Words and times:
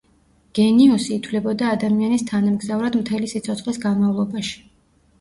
გენიუსი 0.59 1.13
ითვლებოდა 1.17 1.69
ადამიანის 1.75 2.27
თანამგზავრად 2.33 3.01
მთელი 3.05 3.33
სიცოცხლის 3.37 3.83
განმავლობაში. 3.89 4.61